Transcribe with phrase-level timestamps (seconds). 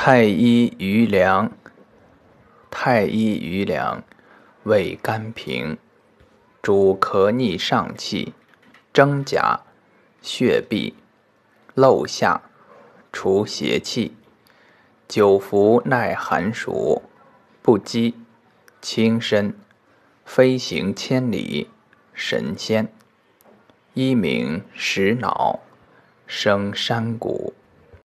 [0.00, 1.50] 太医余粮，
[2.70, 4.04] 太医余粮，
[4.62, 5.76] 味甘平，
[6.62, 8.32] 主咳逆上气，
[8.92, 9.62] 蒸甲，
[10.22, 10.94] 血闭，
[11.74, 12.42] 漏下，
[13.12, 14.16] 除邪气，
[15.08, 17.02] 久服耐寒暑，
[17.60, 18.14] 不饥，
[18.80, 19.52] 轻身，
[20.24, 21.68] 飞行千里，
[22.14, 22.86] 神仙。
[23.94, 25.58] 一名石脑，
[26.28, 27.52] 生山谷。